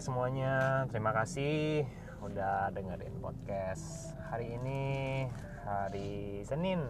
[0.00, 1.84] Semuanya, terima kasih
[2.24, 5.28] udah dengerin podcast hari ini
[5.68, 6.80] hari Senin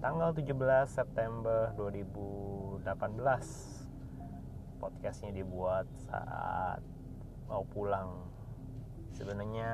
[0.00, 0.48] tanggal 17
[0.88, 2.88] September 2018.
[4.80, 6.80] Podcastnya dibuat saat
[7.52, 8.24] mau pulang.
[9.12, 9.72] Sebenarnya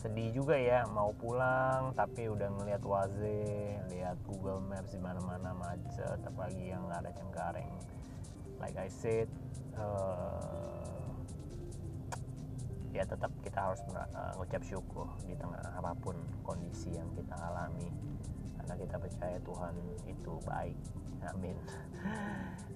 [0.00, 6.16] sedih juga ya mau pulang tapi udah ngeliat Waze, lihat Google Maps di mana-mana macet,
[6.24, 7.76] apalagi yang nggak ada cengkareng
[8.60, 9.30] like I said
[9.76, 11.12] uh,
[12.94, 17.92] ya tetap kita harus mengucap syukur di tengah apa pun kondisi yang kita alami.
[18.58, 19.74] Karena kita percaya Tuhan
[20.08, 20.78] itu baik.
[21.34, 21.56] Amin.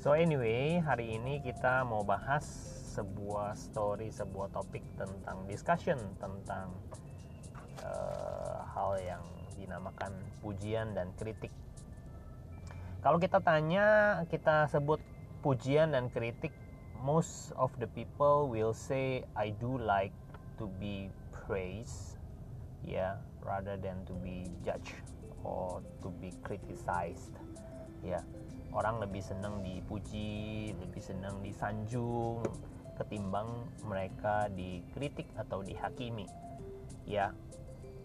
[0.03, 2.45] So anyway hari ini kita mau bahas
[2.93, 6.69] sebuah story sebuah topik tentang discussion tentang
[7.81, 9.25] uh, hal yang
[9.57, 10.13] dinamakan
[10.45, 11.49] pujian dan kritik.
[13.01, 15.01] Kalau kita tanya kita sebut
[15.43, 16.53] pujian dan kritik
[17.03, 20.15] most of the people will say I do like
[20.63, 22.23] to be praised
[22.87, 24.95] yeah rather than to be judged
[25.43, 27.35] or to be criticized
[28.07, 28.23] yeah.
[28.71, 32.47] orang lebih senang dipuji lebih senang disanjung
[32.95, 33.51] ketimbang
[33.83, 36.31] mereka dikritik atau dihakimi
[37.03, 37.35] ya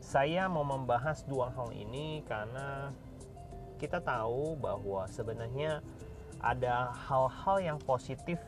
[0.01, 2.89] saya mau membahas dua hal ini karena
[3.77, 5.85] kita tahu bahwa sebenarnya
[6.41, 8.41] ada hal-hal yang positif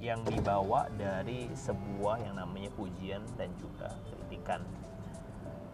[0.00, 4.64] yang dibawa dari sebuah yang namanya pujian dan juga kritikan.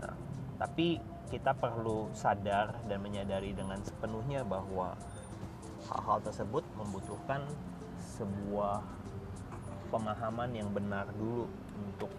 [0.02, 0.14] Nah,
[0.58, 0.98] tapi
[1.30, 4.98] kita perlu sadar dan menyadari dengan sepenuhnya bahwa
[5.86, 7.46] hal-hal tersebut membutuhkan
[8.18, 8.82] sebuah
[9.94, 11.46] pemahaman yang benar dulu
[11.78, 12.10] untuk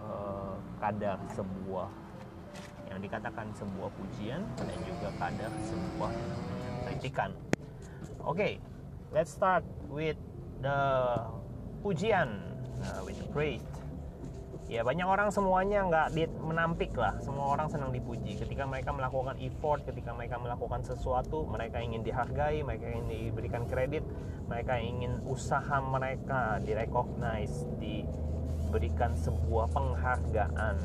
[0.00, 1.88] uh, kadar sebuah
[2.88, 6.12] yang dikatakan sebuah pujian dan juga kadar sebuah
[6.88, 7.30] kritikan.
[8.24, 8.52] Oke, okay,
[9.12, 10.16] let's start with
[10.62, 10.78] the
[11.82, 12.38] pujian,
[12.80, 13.62] uh, with the praise.
[14.70, 17.12] Ya banyak orang semuanya nggak menampik lah.
[17.20, 18.40] Semua orang senang dipuji.
[18.40, 24.00] Ketika mereka melakukan effort, ketika mereka melakukan sesuatu, mereka ingin dihargai, mereka ingin diberikan kredit,
[24.48, 30.76] mereka ingin usaha mereka direcognize, diberikan sebuah penghargaan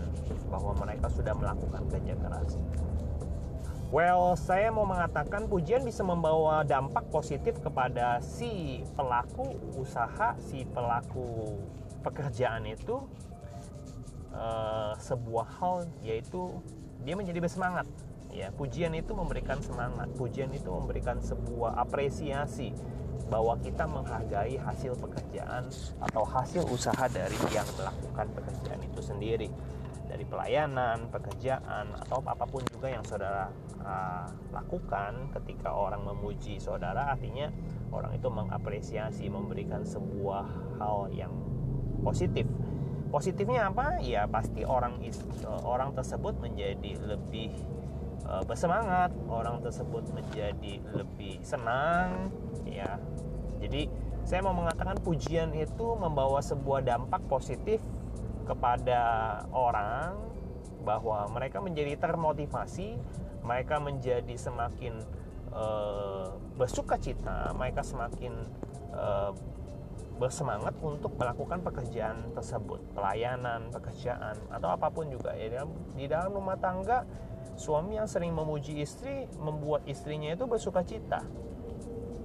[0.52, 2.60] bahwa mereka sudah melakukan kerja keras.
[3.88, 11.56] Well, saya mau mengatakan pujian bisa membawa dampak positif kepada si pelaku usaha, si pelaku
[12.03, 13.08] pekerjaan itu
[14.36, 16.52] uh, sebuah hal yaitu
[17.08, 17.88] dia menjadi bersemangat.
[18.36, 22.75] Ya, pujian itu memberikan semangat, pujian itu memberikan sebuah apresiasi
[23.31, 25.72] bahwa kita menghargai hasil pekerjaan
[26.04, 29.48] atau hasil usaha dari yang melakukan pekerjaan itu sendiri
[30.07, 33.51] dari pelayanan, pekerjaan atau apa pun juga yang saudara
[33.84, 34.25] uh,
[34.56, 37.51] lakukan ketika orang memuji saudara artinya
[37.91, 40.47] orang itu mengapresiasi memberikan sebuah
[40.79, 41.31] hal yang
[42.01, 42.47] positif.
[43.07, 44.00] Positifnya apa?
[44.03, 45.00] Ya pasti orang
[45.44, 47.51] uh, orang tersebut menjadi lebih
[48.28, 52.31] uh, bersemangat, orang tersebut menjadi lebih senang
[52.63, 53.00] ya.
[53.59, 53.88] Jadi
[54.28, 57.79] saya mau mengatakan pujian itu membawa sebuah dampak positif
[58.47, 59.02] kepada
[59.52, 60.16] orang
[60.88, 62.96] bahwa mereka menjadi termotivasi,
[63.44, 65.03] mereka menjadi semakin
[65.52, 68.31] uh, bersuka cita, mereka semakin
[68.96, 69.36] uh,
[70.18, 75.62] bersemangat untuk melakukan pekerjaan tersebut, pelayanan, pekerjaan atau apa pun juga ya
[75.94, 77.06] di dalam rumah tangga
[77.53, 81.22] suami yang sering memuji istri membuat istrinya itu bersuka cita.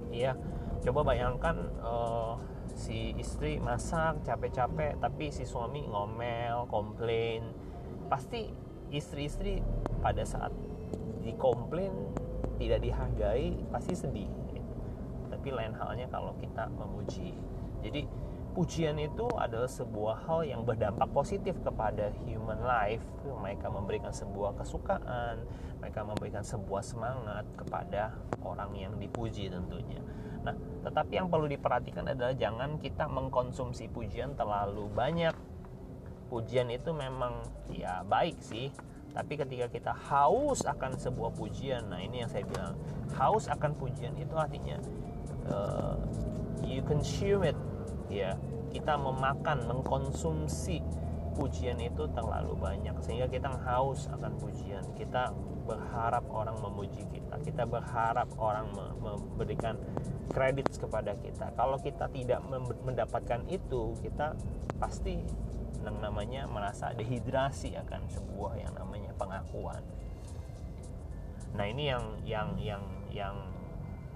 [0.09, 0.37] Iya,
[0.85, 2.37] coba bayangkan uh,
[2.73, 7.53] si istri masak capek-capek tapi si suami ngomel komplain
[8.09, 8.49] pasti
[8.89, 9.61] istri-istri
[10.01, 10.53] pada saat
[11.21, 11.93] dikomplain
[12.57, 14.73] tidak dihargai pasti sedih gitu.
[15.29, 17.33] tapi lain halnya kalau kita memuji
[17.81, 18.05] jadi
[18.53, 23.01] pujian itu adalah sebuah hal yang berdampak positif kepada human life.
[23.25, 25.41] Mereka memberikan sebuah kesukaan,
[25.81, 28.13] mereka memberikan sebuah semangat kepada
[28.45, 29.99] orang yang dipuji tentunya.
[30.43, 35.35] Nah, tetapi yang perlu diperhatikan adalah jangan kita mengkonsumsi pujian terlalu banyak.
[36.27, 38.73] Pujian itu memang ya baik sih,
[39.13, 42.73] tapi ketika kita haus akan sebuah pujian, nah ini yang saya bilang,
[43.13, 44.81] haus akan pujian itu artinya
[45.47, 45.95] uh,
[46.65, 47.57] you consume it,
[48.09, 48.35] ya.
[48.73, 50.81] Kita memakan, mengkonsumsi
[51.33, 54.85] pujian itu terlalu banyak sehingga kita haus akan pujian.
[54.93, 55.33] Kita
[55.65, 57.41] berharap orang memuji kita.
[57.41, 58.69] Kita berharap orang
[59.01, 59.75] memberikan
[60.31, 61.51] kredit kepada kita.
[61.57, 62.39] Kalau kita tidak
[62.85, 64.37] mendapatkan itu kita
[64.77, 65.21] pasti
[65.83, 69.83] yang namanya merasa dehidrasi akan sebuah yang namanya pengakuan.
[71.53, 73.35] Nah ini yang yang yang yang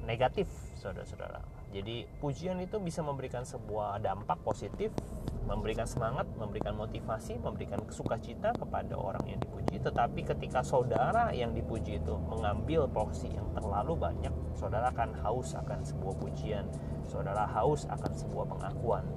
[0.07, 0.47] negatif
[0.79, 4.89] saudara-saudara jadi pujian itu bisa memberikan sebuah dampak positif
[5.47, 9.79] memberikan semangat, memberikan motivasi, memberikan sukacita kepada orang yang dipuji.
[9.79, 15.79] Tetapi ketika saudara yang dipuji itu mengambil porsi yang terlalu banyak, saudara akan haus akan
[15.87, 16.67] sebuah pujian,
[17.07, 19.07] saudara haus akan sebuah pengakuan.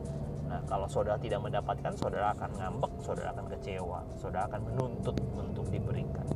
[0.47, 5.67] Nah, kalau saudara tidak mendapatkan, saudara akan ngambek, saudara akan kecewa, saudara akan menuntut untuk
[5.67, 6.27] diberikan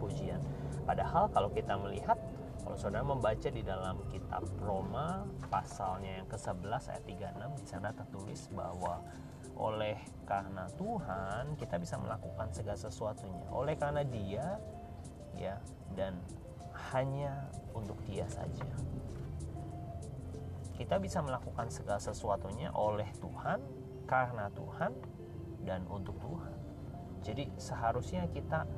[0.00, 0.40] pujian.
[0.88, 2.16] Padahal kalau kita melihat
[2.68, 8.44] kalau saudara membaca di dalam kitab Roma pasalnya yang ke-11 ayat 36 di sana tertulis
[8.52, 9.00] bahwa
[9.56, 9.96] oleh
[10.28, 13.48] karena Tuhan kita bisa melakukan segala sesuatunya.
[13.56, 14.60] Oleh karena Dia
[15.40, 15.56] ya
[15.96, 16.20] dan
[16.92, 18.68] hanya untuk Dia saja.
[20.76, 23.64] Kita bisa melakukan segala sesuatunya oleh Tuhan,
[24.04, 24.92] karena Tuhan
[25.64, 26.52] dan untuk Tuhan.
[27.24, 28.68] Jadi seharusnya kita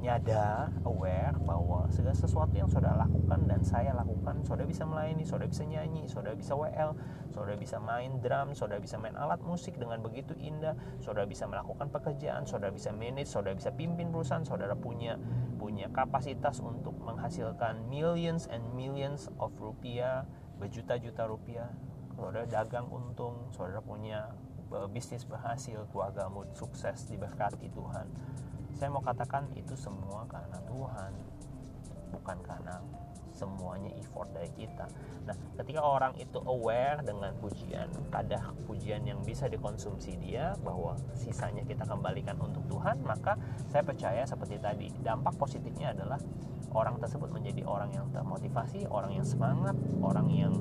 [0.00, 5.52] nyadar, aware bahwa segala sesuatu yang saudara lakukan dan saya lakukan, saudara bisa melayani, saudara
[5.52, 6.96] bisa nyanyi, saudara bisa WL,
[7.36, 10.72] saudara bisa main drum, saudara bisa main alat musik dengan begitu indah,
[11.04, 15.20] saudara bisa melakukan pekerjaan, saudara bisa manage, saudara bisa pimpin perusahaan, saudara punya
[15.60, 20.24] punya kapasitas untuk menghasilkan millions and millions of rupiah,
[20.56, 21.68] berjuta-juta rupiah,
[22.16, 24.32] saudara dagang untung, saudara punya
[24.72, 28.08] eh, bisnis berhasil, keluargamu sukses diberkati Tuhan
[28.80, 31.12] saya mau katakan itu semua karena Tuhan
[32.16, 32.80] bukan karena
[33.36, 34.88] semuanya effort dari kita.
[35.28, 41.60] Nah, ketika orang itu aware dengan pujian, kadar pujian yang bisa dikonsumsi dia bahwa sisanya
[41.68, 43.36] kita kembalikan untuk Tuhan, maka
[43.68, 46.20] saya percaya seperti tadi, dampak positifnya adalah
[46.72, 50.54] orang tersebut menjadi orang yang termotivasi, orang yang semangat, orang yang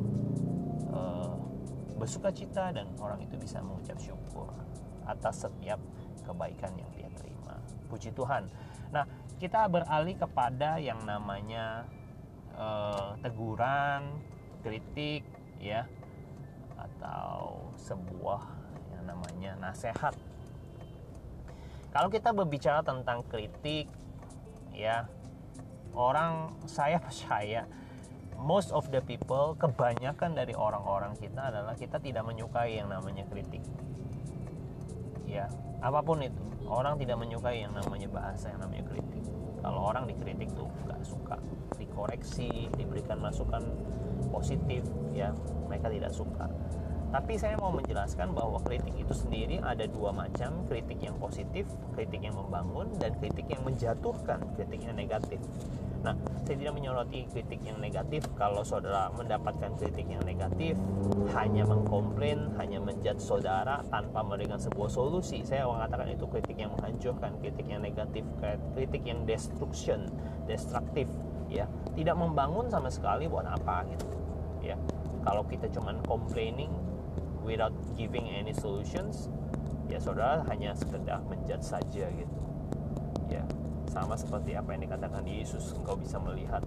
[0.91, 1.35] uh,
[1.95, 4.51] bersuka cita dan orang itu bisa mengucap syukur
[5.07, 5.79] atas setiap
[6.23, 6.98] kebaikan yang.
[7.89, 8.45] Puji Tuhan.
[8.93, 9.03] Nah,
[9.41, 11.89] kita beralih kepada yang namanya
[12.53, 14.21] uh, teguran,
[14.61, 15.25] kritik,
[15.57, 15.89] ya,
[16.77, 18.41] atau sebuah
[18.95, 20.13] yang namanya nasihat.
[21.89, 23.89] Kalau kita berbicara tentang kritik,
[24.71, 25.09] ya,
[25.97, 27.65] orang saya percaya
[28.39, 33.59] most of the people, kebanyakan dari orang-orang kita adalah kita tidak menyukai yang namanya kritik
[35.29, 35.45] ya
[35.79, 39.25] apa pun itu orang tidak menyukai yang namanya bahasa yang namanya kritik.
[39.59, 41.35] Kalau orang dikritik tuh nggak suka
[41.75, 43.65] dikoreksi diberikan masukan
[44.29, 45.33] positif ya
[45.67, 46.47] mereka tidak suka
[47.09, 51.65] tapi saya mau menjelaskan bahwa kritik itu sendiri ada dua macam kritik yang positif
[51.97, 55.41] kritik yang membangun dan kritik yang menjatuhkan kritik yang negatif
[55.99, 56.15] Nah,
[56.47, 58.23] saya tidak menyoroti kritik yang negatif.
[58.39, 60.79] Kalau saudara mendapatkan kritik yang negatif,
[61.35, 67.35] hanya mengkomplain, hanya menjat saudara tanpa memberikan sebuah solusi, saya mengatakan itu kritik yang menghancurkan,
[67.43, 68.23] kritik yang negatif,
[68.75, 70.07] kritik yang destruction,
[70.47, 71.11] destruktif,
[71.51, 71.67] ya,
[71.99, 74.07] tidak membangun sama sekali buat apa gitu,
[74.63, 74.79] ya.
[75.19, 76.71] Kalau kita cuman complaining
[77.49, 79.25] without giving any solutions,
[79.89, 82.39] ya saudara hanya sekedar menjat saja gitu,
[83.25, 83.41] ya
[83.89, 86.61] sama seperti apa yang dikatakan Yesus engkau bisa melihat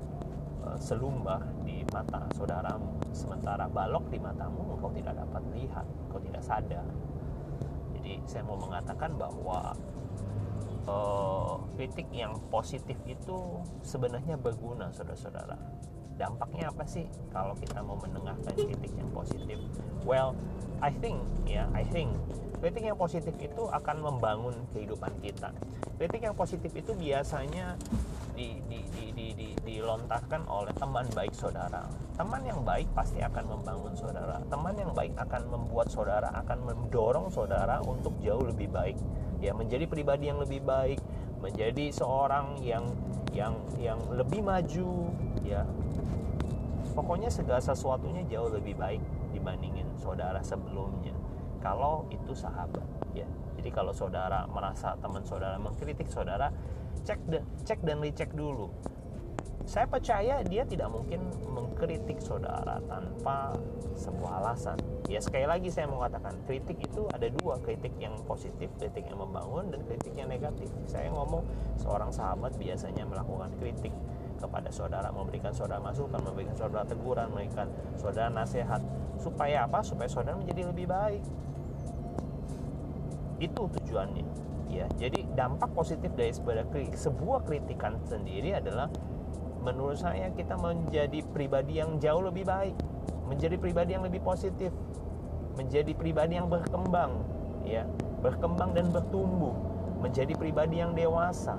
[0.66, 6.42] uh, selumbar di mata saudaramu sementara balok di matamu engkau tidak dapat lihat engkau tidak
[6.42, 6.86] sadar.
[7.94, 9.78] Jadi saya mau mengatakan bahwa
[10.90, 15.54] uh, kritik yang positif itu sebenarnya berguna saudara-saudara
[16.22, 19.58] dampaknya apa sih kalau kita mau mendengarkan kritik yang positif?
[20.06, 20.38] Well
[20.78, 22.14] I think ya yeah, I think
[22.62, 25.50] kritik yang positif itu akan membangun kehidupan kita.
[25.98, 27.74] Kritik yang positif itu biasanya
[28.38, 31.90] di, di, di, di, di, dilontarkan oleh teman baik saudara.
[32.14, 34.38] Teman yang baik pasti akan membangun saudara.
[34.46, 38.94] Teman yang baik akan membuat saudara akan mendorong saudara untuk jauh lebih baik.
[39.42, 41.02] Ya menjadi pribadi yang lebih baik
[41.42, 42.86] menjadi seorang yang
[43.34, 45.10] yang yang lebih maju
[45.42, 45.66] ya.
[46.92, 49.02] Pokoknya segala sesuatunya jauh lebih baik
[49.34, 51.12] dibandingin saudara sebelumnya.
[51.58, 53.26] Kalau itu sahabat ya.
[53.58, 56.54] Jadi kalau saudara merasa teman saudara mengkritik saudara
[57.02, 58.70] cek de, cek dan dicek dulu
[59.62, 63.54] saya percaya dia tidak mungkin mengkritik saudara tanpa
[63.94, 64.78] sebuah alasan.
[65.06, 69.22] Ya sekali lagi saya mau katakan kritik itu ada dua kritik yang positif, kritik yang
[69.22, 70.66] membangun dan kritik yang negatif.
[70.90, 71.46] Saya ngomong
[71.78, 73.94] seorang sahabat biasanya melakukan kritik
[74.42, 78.82] kepada saudara, memberikan saudara masukan, memberikan saudara teguran, memberikan saudara nasihat.
[79.22, 79.86] Supaya apa?
[79.86, 81.22] Supaya saudara menjadi lebih baik.
[83.38, 84.26] Itu tujuannya.
[84.72, 86.32] Ya, jadi dampak positif dari
[86.96, 88.88] sebuah kritikan sendiri adalah
[89.62, 92.74] menurut saya kita menjadi pribadi yang jauh lebih baik,
[93.30, 94.74] menjadi pribadi yang lebih positif,
[95.54, 97.22] menjadi pribadi yang berkembang,
[97.62, 97.86] ya,
[98.20, 99.54] berkembang dan bertumbuh,
[100.02, 101.56] menjadi pribadi yang dewasa,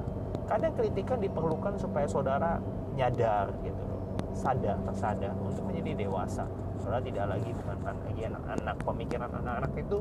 [0.52, 2.60] kadang kritikan diperlukan supaya saudara
[2.94, 3.84] nyadar gitu
[4.34, 6.44] sadar tersadar untuk menjadi dewasa.
[6.82, 9.98] Saudara tidak lagi bukan lagi anak-anak pemikiran anak-anak itu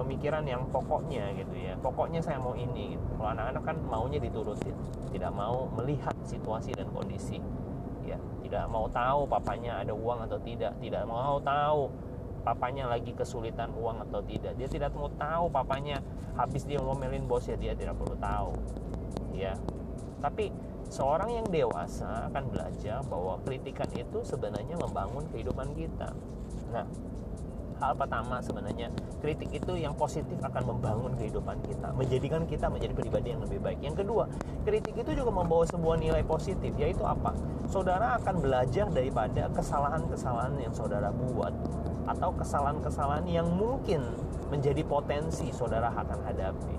[0.00, 1.76] pemikiran yang pokoknya gitu ya.
[1.76, 3.04] Pokoknya saya mau ini gitu.
[3.20, 4.72] kalau anak-anak kan maunya diturutin
[5.12, 7.36] tidak mau melihat situasi dan kondisi
[8.08, 8.16] ya.
[8.40, 10.72] Tidak mau tahu papanya ada uang atau tidak.
[10.80, 11.92] Tidak mau tahu
[12.40, 14.56] papanya lagi kesulitan uang atau tidak.
[14.56, 16.00] Dia tidak mau tahu papanya
[16.40, 18.56] habis dia ngomelin bosnya dia tidak perlu tahu
[19.36, 19.52] ya.
[20.24, 20.48] Tapi
[20.88, 26.16] seorang yang dewasa akan belajar bahwa kritikan itu sebenarnya membangun kehidupan kita.
[26.72, 26.88] Nah
[27.80, 28.92] hal pertama sebenarnya.
[29.24, 33.80] Kritik itu yang positif akan membangun kehidupan kita menjadikan kita menjadi pribadi yang lebih baik.
[33.80, 34.24] Yang kedua
[34.68, 37.32] kritik itu juga membawa sebuah nilai positif yaitu apa?
[37.66, 41.52] Saudara akan belajar daripada kesalahan-kesalahan yang saudara buat
[42.04, 44.04] atau kesalahan-kesalahan yang mungkin
[44.52, 46.76] menjadi potensi saudara akan hadapi.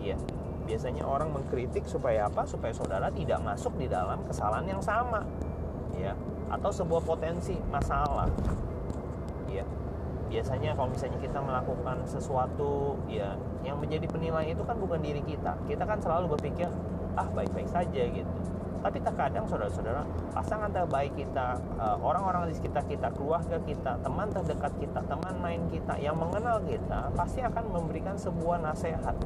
[0.00, 0.16] Ya
[0.64, 2.48] biasanya orang mengkritik supaya apa?
[2.48, 5.26] Supaya saudara tidak masuk di dalam kesalahan yang sama.
[5.98, 6.16] Ya
[6.50, 8.26] atau sebuah potensi masalah
[10.30, 13.34] biasanya kalau misalnya kita melakukan sesuatu ya
[13.66, 15.58] yang menjadi penilai itu kan bukan diri kita.
[15.66, 16.70] Kita kan selalu berpikir
[17.18, 18.32] ah baik-baik saja gitu.
[18.80, 24.72] Tapi terkadang saudara-saudara pasangan terbaik kita eh, orang-orang di sekitar kita keluarga kita teman terdekat
[24.80, 29.18] kita teman main kita yang mengenal kita pasti akan memberikan sebuah nasihat.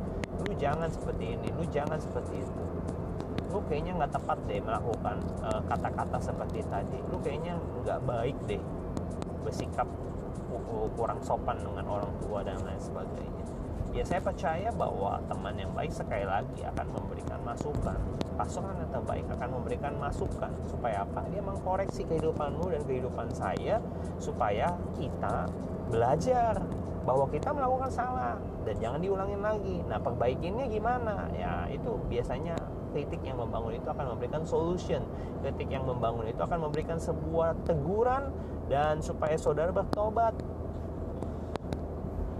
[0.42, 2.64] Lu jangan seperti ini lu jangan seperti itu.
[3.52, 6.98] Lu kayaknya nggak tepat deh melakukan eh, kata-kata seperti tadi.
[7.12, 8.62] Lu kayaknya nggak baik deh
[9.44, 9.86] bersikap
[10.94, 13.44] kurang sopan dengan orang tua dan lain sebagainya.
[13.94, 17.94] Ya saya percaya bahwa teman yang baik sekali lagi akan memberikan masukan.
[18.34, 20.50] Pasangan yang terbaik akan memberikan masukan.
[20.66, 21.22] Supaya apa?
[21.30, 23.78] Dia mengkoreksi kehidupanmu dan kehidupan saya
[24.18, 25.46] supaya kita
[25.94, 26.58] belajar
[27.06, 28.34] bahwa kita melakukan salah
[28.66, 29.76] dan jangan diulangin lagi.
[29.86, 31.30] Nah perbaikinnya gimana?
[31.30, 32.58] Ya itu biasanya
[32.90, 35.06] kritik yang membangun itu akan memberikan solution.
[35.38, 38.34] Kritik yang membangun itu akan memberikan sebuah teguran
[38.66, 40.32] dan supaya saudara bertobat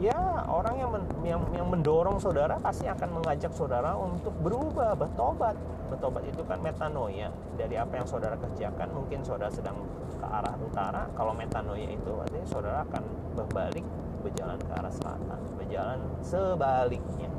[0.05, 5.57] ya orang yang, men, yang yang mendorong saudara pasti akan mengajak saudara untuk berubah bertobat.
[5.89, 7.33] Bertobat itu kan metanoia.
[7.57, 9.81] Dari apa yang saudara kerjakan mungkin saudara sedang
[10.21, 11.03] ke arah utara.
[11.17, 13.85] Kalau metanoia itu artinya saudara akan berbalik
[14.25, 17.31] berjalan ke arah selatan berjalan sebaliknya.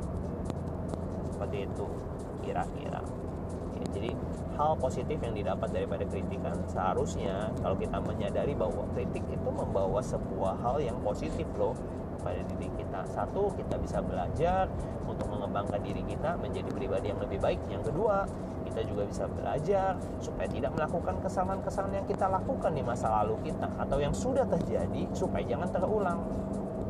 [1.30, 1.86] Seperti itu
[2.42, 3.00] kira-kira.
[3.76, 4.10] Ya, jadi
[4.56, 10.58] hal positif yang didapat daripada kritikan seharusnya kalau kita menyadari bahwa kritik itu membawa sebuah
[10.64, 11.76] hal yang positif loh
[12.24, 13.06] pada diri kita.
[13.06, 14.66] Satu kita bisa belajar
[15.06, 17.60] untuk mengembangkan diri kita menjadi pribadi yang lebih baik.
[17.70, 18.26] Yang kedua
[18.66, 23.70] kita juga bisa belajar supaya tidak melakukan kesalahan-kesalahan yang kita lakukan di masa lalu kita
[23.78, 26.20] atau yang sudah terjadi supaya jangan terulang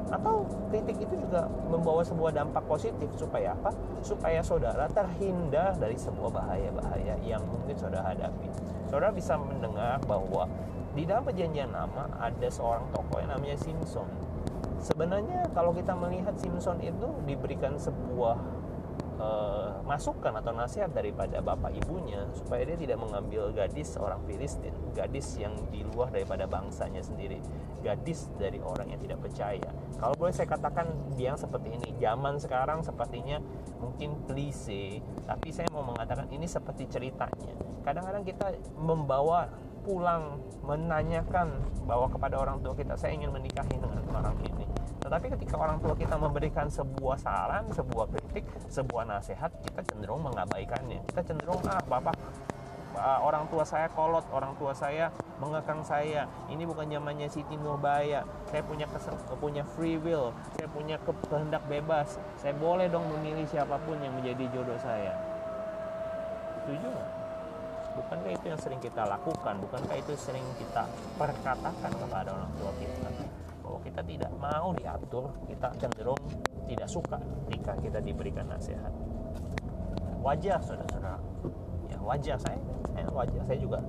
[0.07, 3.75] atau kritik itu juga membawa sebuah dampak positif supaya apa?
[4.07, 8.49] Supaya saudara terhindar dari sebuah bahaya-bahaya yang mungkin saudara hadapi.
[8.87, 10.47] Saudara bisa mendengar bahwa
[10.95, 14.09] di dalam perjanjian lama ada seorang tokoh yang namanya Simpson.
[14.81, 18.39] Sebenarnya kalau kita melihat Simpson itu diberikan sebuah
[19.21, 25.37] uh, masukan atau nasihat daripada bapak ibunya supaya dia tidak mengambil gadis orang Filistin, gadis
[25.37, 27.41] yang di luar daripada bangsanya sendiri,
[27.85, 29.71] gadis dari orang yang tidak percaya.
[29.97, 30.87] Kalau boleh saya katakan
[31.17, 33.41] dia seperti ini, zaman sekarang sepertinya
[33.81, 37.55] mungkin klise, tapi saya mau mengatakan ini seperti ceritanya.
[37.81, 39.49] Kadang-kadang kita membawa
[39.87, 44.67] pulang menanyakan bahwa kepada orang tua kita saya ingin menikahi dengan orang ini
[45.07, 50.99] tetapi ketika orang tua kita memberikan sebuah saran, sebuah kritik, sebuah nasihat, kita cenderung mengabaikannya.
[51.07, 52.19] Kita cenderung ah bapak
[52.97, 56.27] uh, orang tua saya kolot, orang tua saya mengekang saya.
[56.49, 58.25] Ini bukan zamannya Siti Nurbaya.
[58.49, 58.89] Saya punya
[59.39, 60.97] punya free will, saya punya
[61.29, 62.19] kehendak bebas.
[62.41, 65.15] Saya boleh dong memilih siapa pun yang menjadi jodoh saya.
[66.65, 67.11] Setuju nggak?
[67.97, 69.57] Bukankah itu yang sering kita lakukan?
[69.57, 70.85] Bukankah itu sering kita
[71.17, 73.09] perkatakan kepada orang tua kita?
[73.67, 76.23] bahwa kita tidak mau diatur kita cenderung
[76.71, 78.95] tidak suka ketika kita diberikan nasihat
[80.23, 81.19] wajar saudara-saudara
[81.91, 82.59] ya saya saya
[83.17, 83.81] wajar saya juga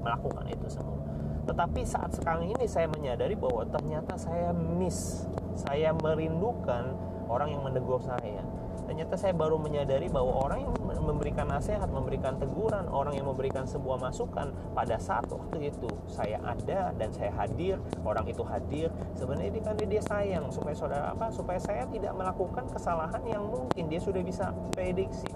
[0.00, 1.02] melakukan itu semua
[1.46, 5.26] tetapi saat sekarang ini saya menyadari bahwa ternyata saya miss
[5.58, 6.94] saya merindukan
[7.26, 8.42] orang yang menegur saya
[8.86, 10.74] ternyata saya baru menyadari bahwa orang yang
[11.06, 16.94] memberikan nasihat, memberikan teguran, orang yang memberikan sebuah masukan pada saat waktu itu saya ada
[16.94, 18.88] dan saya hadir, orang itu hadir,
[19.18, 21.30] sebenarnya ini karena dia sayang supaya saudara apa?
[21.34, 25.30] Supaya saya tidak melakukan kesalahan yang mungkin dia sudah bisa prediksi.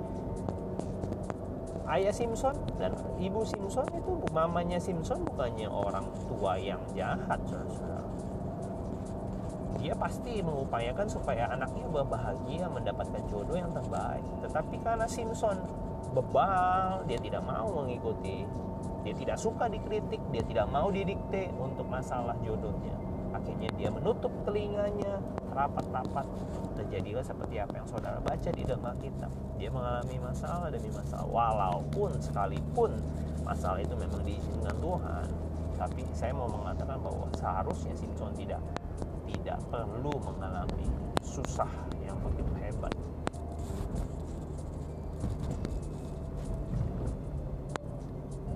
[1.90, 8.06] Ayah Simpson dan ibu Simpson itu mamanya Simpson bukannya orang tua yang jahat, saudara
[9.80, 14.22] dia pasti mengupayakan supaya anaknya berbahagia mendapatkan jodoh yang terbaik.
[14.44, 15.56] Tetapi karena Simpson
[16.12, 18.44] bebal dia tidak mau mengikuti.
[19.00, 22.92] Dia tidak suka dikritik dia tidak mau didikte untuk masalah jodohnya.
[23.32, 25.16] Akhirnya dia menutup telinganya
[25.60, 26.26] rapat-rapat
[26.80, 29.32] terjadilah seperti apa yang saudara baca di dalam Alkitab.
[29.60, 31.26] Dia mengalami masalah demi masalah.
[31.28, 32.96] Walaupun sekalipun
[33.44, 35.50] masalah itu memang diizinkan Tuhan
[35.80, 38.60] tapi saya mau mengatakan bahwa seharusnya Simpson tidak
[39.24, 40.84] tidak perlu mengalami
[41.24, 41.72] susah
[42.04, 42.92] yang begitu hebat.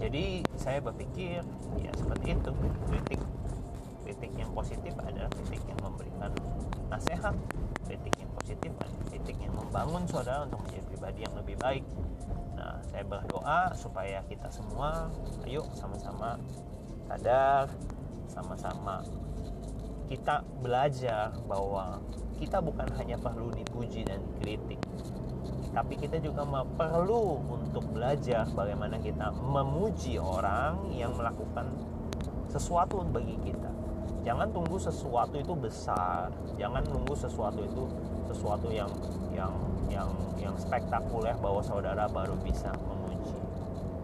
[0.04, 1.40] Jadi saya berpikir
[1.80, 2.52] ya seperti itu.
[2.92, 3.20] Kritik
[4.04, 6.28] kritik yang positif adalah kritik yang memberikan
[6.94, 7.34] nasihat
[7.82, 11.84] kritik yang positif adalah kritik yang membangun saudara untuk menjadi pribadi yang lebih baik
[12.54, 15.10] nah saya berdoa supaya kita semua
[15.42, 16.38] ayo sama-sama
[17.10, 17.66] sadar
[18.30, 19.02] sama-sama
[20.06, 21.98] kita belajar bahwa
[22.38, 24.78] kita bukan hanya perlu dipuji dan kritik
[25.74, 26.46] tapi kita juga
[26.78, 31.66] perlu untuk belajar bagaimana kita memuji orang yang melakukan
[32.46, 33.73] sesuatu bagi kita.
[34.24, 37.84] Jangan tunggu sesuatu itu besar, jangan tunggu sesuatu itu
[38.24, 38.88] sesuatu yang
[39.36, 39.52] yang
[39.92, 40.08] yang
[40.40, 43.36] yang spektakuler bahwa saudara baru bisa memuji.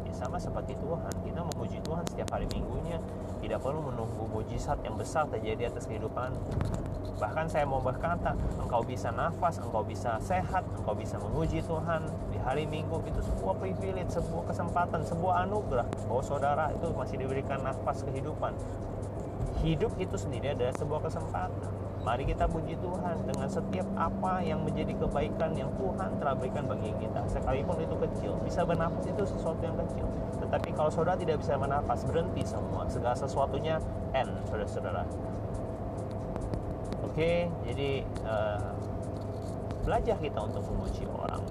[0.05, 3.01] Ya, sama seperti Tuhan, kita memuji Tuhan setiap hari minggunya,
[3.41, 6.37] tidak perlu menunggu mujizat yang besar terjadi atas kehidupan.
[7.21, 12.41] Bahkan saya mau berkata, engkau bisa nafas, engkau bisa sehat, engkau bisa memuji Tuhan di
[12.41, 12.97] hari Minggu.
[13.05, 18.57] Itu sebuah privilege, sebuah kesempatan, sebuah anugerah bahwa saudara itu masih diberikan nafas kehidupan.
[19.61, 21.69] Hidup itu sendiri adalah sebuah kesempatan.
[22.01, 26.97] Mari kita puji Tuhan dengan setiap apa yang menjadi kebaikan yang Tuhan telah berikan bagi
[26.97, 27.29] kita.
[27.29, 30.09] Sekalipun itu kecil, bisa bernafas itu sesuatu yang kecil.
[30.41, 32.89] Tetapi kalau saudara tidak bisa bernafas, berhenti semua.
[32.89, 33.77] Segala sesuatunya
[34.17, 35.05] end, saudara-saudara.
[37.05, 38.73] Oke, jadi uh,
[39.85, 41.45] belajar kita untuk memuji orang.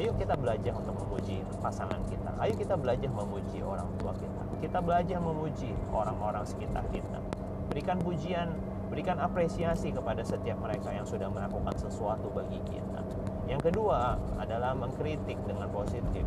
[0.00, 2.32] Ayo kita belajar untuk memuji pasangan kita.
[2.40, 4.40] Ayo kita belajar memuji orang tua kita.
[4.64, 7.20] Kita belajar memuji orang-orang sekitar kita.
[7.68, 8.48] Berikan pujian,
[8.88, 13.04] berikan apresiasi kepada setiap mereka yang sudah melakukan sesuatu bagi kita.
[13.44, 16.24] Yang kedua adalah mengkritik dengan positif.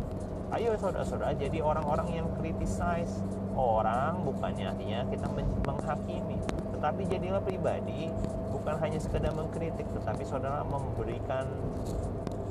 [0.54, 3.26] Ayo saudara-saudara jadi orang-orang yang criticize
[3.58, 5.26] orang bukannya artinya kita
[5.66, 6.38] menghakimi
[6.84, 8.12] tetapi jadilah pribadi
[8.52, 11.48] bukan hanya sekedar mengkritik tetapi saudara memberikan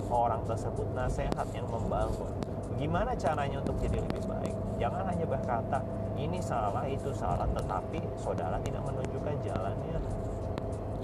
[0.09, 2.33] orang tersebut nasihat yang membangun.
[2.81, 4.57] Gimana caranya untuk jadi lebih baik?
[4.81, 5.85] Jangan hanya berkata
[6.17, 10.01] ini salah itu salah tetapi saudara tidak menunjukkan jalannya.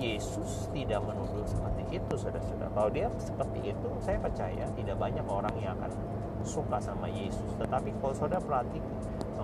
[0.01, 2.73] Yesus tidak menuduh seperti itu saudara-saudara.
[2.73, 5.93] Kalau dia seperti itu saya percaya tidak banyak orang yang akan
[6.41, 7.53] suka sama Yesus.
[7.61, 8.89] Tetapi kalau saudara perhatikan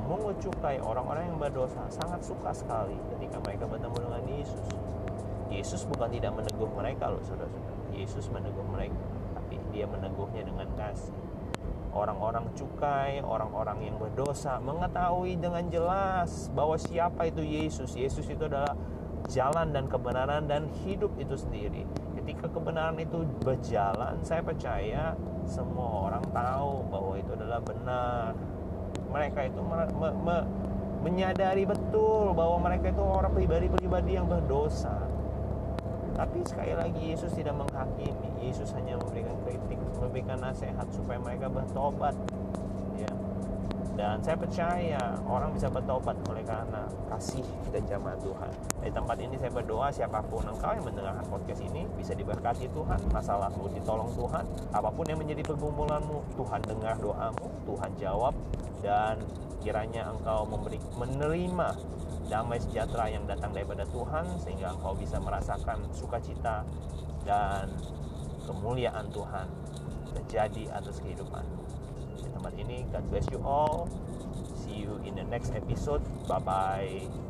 [0.05, 4.65] memungut cukai orang-orang yang berdosa sangat suka sekali ketika mereka bertemu dengan Yesus.
[5.49, 7.89] Yesus bukan tidak meneguh mereka loh saudara-saudara.
[7.89, 9.01] Yesus meneguh mereka,
[9.33, 11.17] tapi dia meneguhnya dengan kasih.
[11.89, 17.97] Orang-orang cukai, orang-orang yang berdosa mengetahui dengan jelas bahwa siapa itu Yesus.
[17.97, 18.77] Yesus itu adalah
[19.25, 21.81] jalan dan kebenaran dan hidup itu sendiri.
[22.13, 25.17] Ketika kebenaran itu berjalan, saya percaya
[25.49, 28.37] semua orang tahu bahwa itu adalah benar
[29.15, 30.37] mereka itu me, me, me,
[31.07, 35.07] menyadari betul bahwa mereka itu orang pribadi-pribadi yang berdosa.
[36.15, 38.31] Tapi sekali lagi Yesus tidak menghakimi.
[38.43, 42.15] Yesus hanya memberikan kritik, memberikan nasihat supaya mereka bertobat.
[42.95, 43.11] Ya.
[43.95, 48.51] Dan saya percaya orang bisa bertobat oleh karena kasih dan jamaah Tuhan.
[48.83, 52.99] Di tempat ini saya berdoa siapa pun engkau yang mendengarkan podcast ini bisa diberkati Tuhan,
[53.11, 58.33] masalahmu ditolong Tuhan, apa pun yang menjadi pergumulanmu, Tuhan dengar doamu, Tuhan jawab
[58.85, 59.19] dan
[59.65, 61.69] kiranya engkau memberi menerima
[62.29, 66.65] damai sejahtera yang datang daripada Tuhan sehingga engkau bisa merasakan sukacita
[67.25, 67.69] dan
[68.45, 69.49] kemuliaan Tuhan
[70.13, 71.45] terjadi atas kehidupan.
[72.17, 73.89] Di tempat ini God bless you all.
[74.53, 76.01] See you in the next episode.
[76.29, 77.24] Bye bye